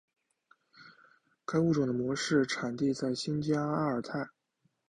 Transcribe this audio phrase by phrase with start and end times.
[1.45, 4.29] 该物种的模式产地在新疆阿尔泰。